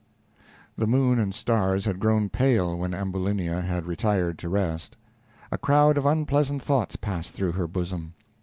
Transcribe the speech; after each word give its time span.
The 0.75 0.87
moon 0.87 1.19
and 1.19 1.31
stars 1.31 1.85
had 1.85 1.99
grown 1.99 2.29
pale 2.29 2.75
when 2.75 2.91
Ambulinia 2.95 3.61
had 3.61 3.85
retired 3.85 4.39
to 4.39 4.49
rest. 4.49 4.97
A 5.51 5.59
crowd 5.59 5.95
of 5.95 6.07
unpleasant 6.07 6.63
thoughts 6.63 6.95
passed 6.95 7.35
through 7.35 7.51
her 7.51 7.67
bosom. 7.67 8.15